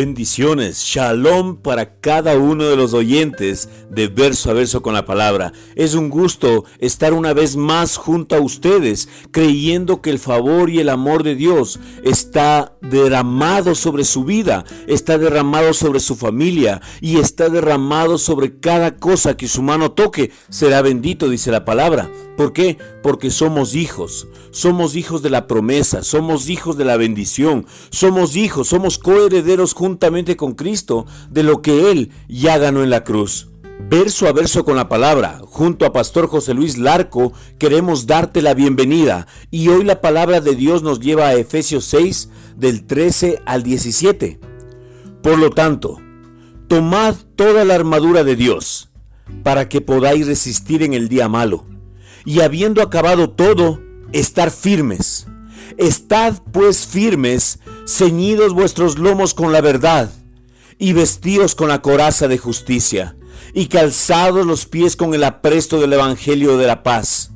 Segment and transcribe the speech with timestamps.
[0.00, 5.52] Bendiciones, shalom para cada uno de los oyentes de verso a verso con la palabra.
[5.74, 10.78] Es un gusto estar una vez más junto a ustedes, creyendo que el favor y
[10.78, 17.18] el amor de Dios está derramado sobre su vida, está derramado sobre su familia y
[17.18, 20.30] está derramado sobre cada cosa que su mano toque.
[20.48, 22.10] Será bendito, dice la palabra.
[22.36, 22.78] ¿Por qué?
[23.02, 28.68] Porque somos hijos, somos hijos de la promesa, somos hijos de la bendición, somos hijos,
[28.68, 33.48] somos coherederos juntamente con Cristo de lo que Él ya ganó en la cruz.
[33.88, 38.54] Verso a verso con la palabra, junto a Pastor José Luis Larco, queremos darte la
[38.54, 43.62] bienvenida y hoy la palabra de Dios nos lleva a Efesios 6 del 13 al
[43.62, 44.38] 17.
[45.22, 46.00] Por lo tanto,
[46.68, 48.90] tomad toda la armadura de Dios
[49.42, 51.66] para que podáis resistir en el día malo
[52.24, 53.80] y habiendo acabado todo,
[54.12, 55.26] estar firmes.
[55.78, 60.10] Estad pues firmes, ceñidos vuestros lomos con la verdad,
[60.78, 63.14] y vestidos con la coraza de justicia,
[63.52, 67.32] y calzados los pies con el apresto del Evangelio de la paz.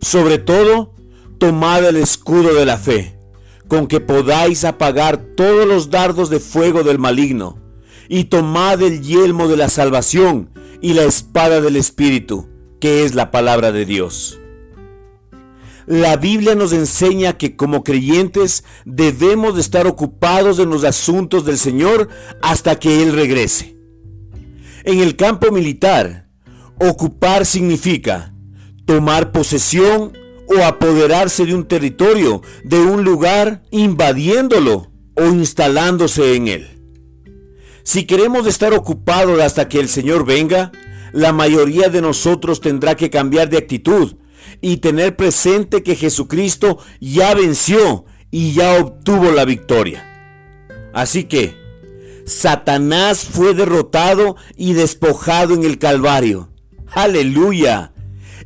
[0.00, 0.94] Sobre todo,
[1.38, 3.18] tomad el escudo de la fe,
[3.68, 7.58] con que podáis apagar todos los dardos de fuego del maligno,
[8.08, 13.30] y tomad el yelmo de la salvación y la espada del Espíritu que es la
[13.30, 14.38] palabra de Dios.
[15.86, 21.58] La Biblia nos enseña que como creyentes debemos de estar ocupados en los asuntos del
[21.58, 22.08] Señor
[22.42, 23.76] hasta que Él regrese.
[24.84, 26.28] En el campo militar,
[26.78, 28.34] ocupar significa
[28.86, 30.12] tomar posesión
[30.48, 36.68] o apoderarse de un territorio, de un lugar, invadiéndolo o instalándose en él.
[37.82, 40.72] Si queremos estar ocupados hasta que el Señor venga,
[41.12, 44.16] la mayoría de nosotros tendrá que cambiar de actitud
[44.60, 50.06] y tener presente que Jesucristo ya venció y ya obtuvo la victoria.
[50.92, 51.59] Así que,
[52.30, 56.48] Satanás fue derrotado y despojado en el Calvario.
[56.92, 57.92] Aleluya.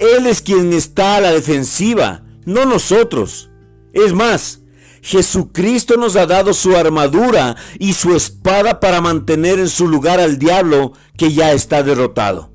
[0.00, 3.50] Él es quien está a la defensiva, no nosotros.
[3.92, 4.62] Es más,
[5.00, 10.40] Jesucristo nos ha dado su armadura y su espada para mantener en su lugar al
[10.40, 12.50] diablo que ya está derrotado.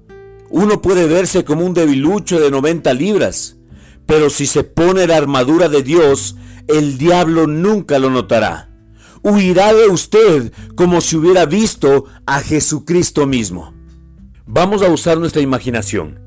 [0.49, 3.55] Uno puede verse como un debilucho de 90 libras,
[4.05, 6.35] pero si se pone la armadura de Dios,
[6.67, 8.72] el diablo nunca lo notará.
[9.23, 13.73] Huirá de usted como si hubiera visto a Jesucristo mismo.
[14.45, 16.19] Vamos a usar nuestra imaginación.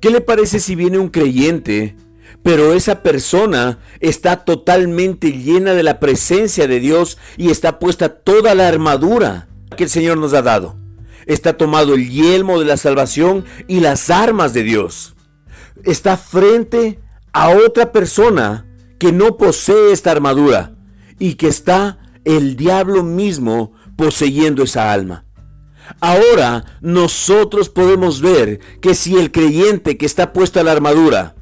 [0.00, 1.96] ¿Qué le parece si viene un creyente
[2.42, 8.54] pero esa persona está totalmente llena de la presencia de Dios y está puesta toda
[8.54, 10.76] la armadura que el Señor nos ha dado.
[11.26, 15.14] Está tomado el yelmo de la salvación y las armas de Dios.
[15.84, 16.98] Está frente
[17.32, 18.66] a otra persona
[18.98, 20.72] que no posee esta armadura
[21.18, 25.24] y que está el diablo mismo poseyendo esa alma.
[26.00, 31.34] Ahora nosotros podemos ver que si el creyente que está puesta la armadura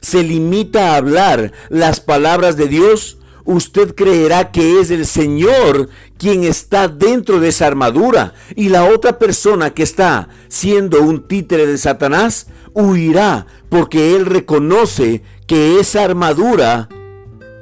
[0.00, 5.88] se limita a hablar las palabras de Dios, usted creerá que es el Señor
[6.18, 11.66] quien está dentro de esa armadura y la otra persona que está siendo un títere
[11.66, 16.88] de Satanás huirá porque él reconoce que esa armadura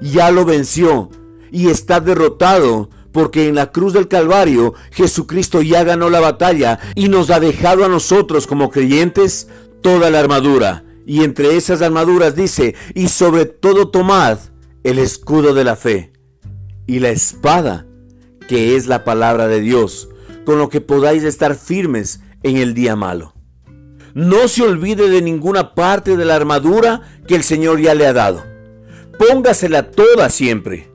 [0.00, 1.10] ya lo venció
[1.50, 7.08] y está derrotado porque en la cruz del Calvario Jesucristo ya ganó la batalla y
[7.08, 9.48] nos ha dejado a nosotros como creyentes
[9.82, 10.84] toda la armadura.
[11.06, 14.38] Y entre esas armaduras dice, y sobre todo tomad
[14.84, 16.12] el escudo de la fe
[16.86, 17.86] y la espada,
[18.46, 20.08] que es la palabra de Dios,
[20.44, 23.34] con lo que podáis estar firmes en el día malo.
[24.14, 28.12] No se olvide de ninguna parte de la armadura que el Señor ya le ha
[28.12, 28.42] dado.
[29.18, 30.90] Póngasela toda siempre.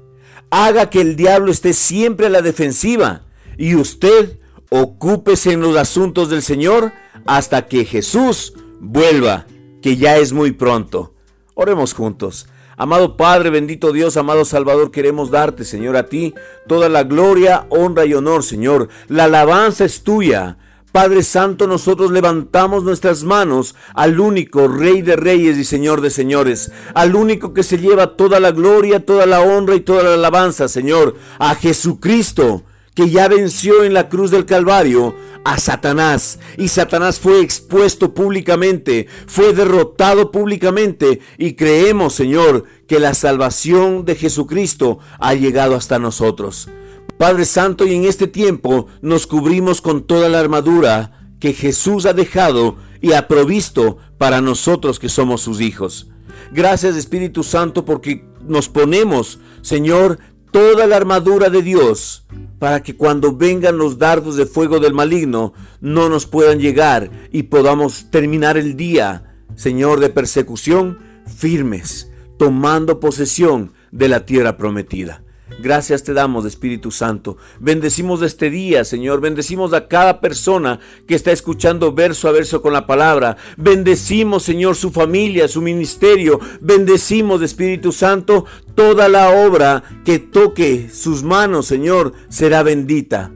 [0.55, 3.23] Haga que el diablo esté siempre a la defensiva
[3.57, 4.37] y usted
[4.69, 6.91] ocúpese en los asuntos del Señor
[7.25, 9.47] hasta que Jesús vuelva
[9.81, 11.15] que ya es muy pronto.
[11.55, 12.45] Oremos juntos.
[12.77, 16.35] Amado Padre, bendito Dios, amado Salvador, queremos darte, Señor, a ti
[16.67, 18.89] toda la gloria, honra y honor, Señor.
[19.07, 20.59] La alabanza es tuya.
[20.93, 26.71] Padre Santo, nosotros levantamos nuestras manos al único Rey de Reyes y Señor de Señores,
[26.93, 30.67] al único que se lleva toda la gloria, toda la honra y toda la alabanza,
[30.67, 32.61] Señor, a Jesucristo
[32.93, 36.37] que ya venció en la cruz del Calvario a Satanás.
[36.57, 41.21] Y Satanás fue expuesto públicamente, fue derrotado públicamente.
[41.39, 46.69] Y creemos, Señor, que la salvación de Jesucristo ha llegado hasta nosotros.
[47.17, 52.13] Padre Santo, y en este tiempo nos cubrimos con toda la armadura que Jesús ha
[52.13, 56.09] dejado y ha provisto para nosotros que somos sus hijos.
[56.51, 60.19] Gracias Espíritu Santo porque nos ponemos, Señor,
[60.51, 62.25] toda la armadura de Dios
[62.59, 67.43] para que cuando vengan los dardos de fuego del maligno no nos puedan llegar y
[67.43, 75.23] podamos terminar el día, Señor, de persecución firmes, tomando posesión de la tierra prometida.
[75.59, 77.37] Gracias te damos, Espíritu Santo.
[77.59, 79.21] Bendecimos este día, Señor.
[79.21, 83.37] Bendecimos a cada persona que está escuchando verso a verso con la palabra.
[83.57, 86.39] Bendecimos, Señor, su familia, su ministerio.
[86.61, 93.31] Bendecimos, Espíritu Santo, toda la obra que toque sus manos, Señor, será bendita.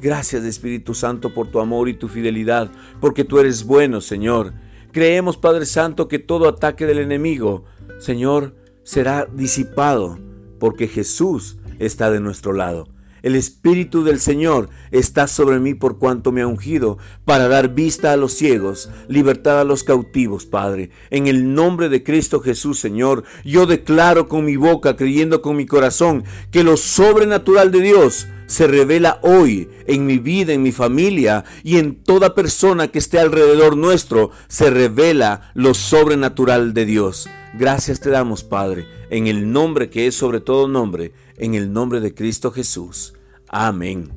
[0.00, 4.52] Gracias, Espíritu Santo, por tu amor y tu fidelidad, porque tú eres bueno, Señor.
[4.90, 7.64] Creemos, Padre Santo, que todo ataque del enemigo,
[7.98, 10.18] Señor, será disipado,
[10.62, 12.86] porque Jesús está de nuestro lado.
[13.22, 18.12] El Espíritu del Señor está sobre mí por cuanto me ha ungido para dar vista
[18.12, 20.90] a los ciegos, libertad a los cautivos, Padre.
[21.10, 25.66] En el nombre de Cristo Jesús, Señor, yo declaro con mi boca, creyendo con mi
[25.66, 26.22] corazón,
[26.52, 31.78] que lo sobrenatural de Dios se revela hoy en mi vida, en mi familia y
[31.78, 37.30] en toda persona que esté alrededor nuestro, se revela lo sobrenatural de Dios.
[37.54, 42.00] Gracias te damos, Padre, en el nombre que es sobre todo nombre, en el nombre
[42.00, 43.14] de Cristo Jesús.
[43.48, 44.12] Amén.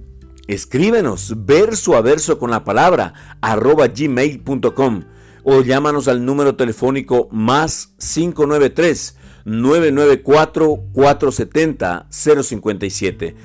[0.48, 5.04] Escríbenos verso a verso con la palabra arroba gmail.com
[5.46, 9.16] o llámanos al número telefónico más 593
[9.46, 13.36] 994 470 057.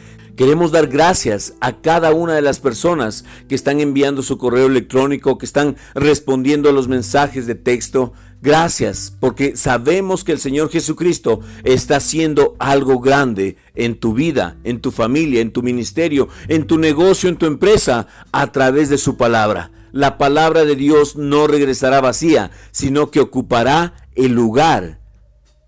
[0.41, 5.37] Queremos dar gracias a cada una de las personas que están enviando su correo electrónico,
[5.37, 8.15] que están respondiendo a los mensajes de texto.
[8.41, 14.81] Gracias, porque sabemos que el Señor Jesucristo está haciendo algo grande en tu vida, en
[14.81, 19.19] tu familia, en tu ministerio, en tu negocio, en tu empresa, a través de su
[19.19, 19.71] palabra.
[19.93, 25.01] La palabra de Dios no regresará vacía, sino que ocupará el lugar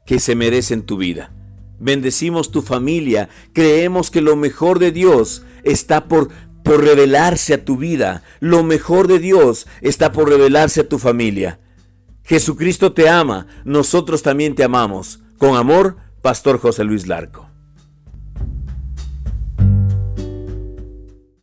[0.06, 1.30] que se merece en tu vida.
[1.82, 6.28] Bendecimos tu familia, creemos que lo mejor de Dios está por
[6.62, 8.22] por revelarse a tu vida.
[8.38, 11.58] Lo mejor de Dios está por revelarse a tu familia.
[12.22, 15.20] Jesucristo te ama, nosotros también te amamos.
[15.38, 17.51] Con amor, Pastor José Luis Larco.